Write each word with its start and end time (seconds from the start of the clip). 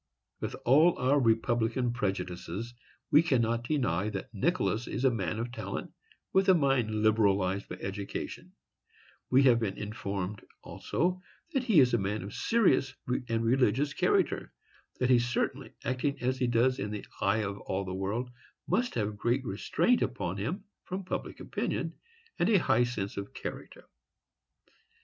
With 0.39 0.55
all 0.65 0.97
our 0.97 1.19
republican 1.19 1.93
prejudices, 1.93 2.73
we 3.11 3.21
cannot 3.21 3.65
deny 3.67 4.09
that 4.09 4.33
Nicholas 4.33 4.87
is 4.87 5.05
a 5.05 5.11
man 5.13 5.37
of 5.37 5.51
talent, 5.51 5.91
with 6.33 6.49
a 6.49 6.55
mind 6.55 6.89
liberalized 6.89 7.69
by 7.69 7.75
education; 7.75 8.53
we 9.29 9.43
have 9.43 9.59
been 9.59 9.77
informed, 9.77 10.43
also, 10.63 11.21
that 11.53 11.61
he 11.65 11.79
is 11.79 11.93
a 11.93 11.99
man 11.99 12.23
of 12.23 12.33
serious 12.33 12.95
and 13.29 13.45
religious 13.45 13.93
character;—he 13.93 15.19
certainly, 15.19 15.73
acting 15.85 16.19
as 16.19 16.39
he 16.39 16.47
does 16.47 16.79
in 16.79 16.89
the 16.89 17.05
eye 17.21 17.43
of 17.43 17.59
all 17.59 17.85
the 17.85 17.93
world, 17.93 18.31
must 18.67 18.95
have 18.95 19.17
great 19.19 19.45
restraint 19.45 20.01
upon 20.01 20.35
him 20.37 20.63
from 20.83 21.03
public 21.05 21.39
opinion, 21.39 21.93
and 22.39 22.49
a 22.49 22.57
high 22.57 22.85
sense 22.85 23.17
of 23.17 23.35
character. 23.35 23.85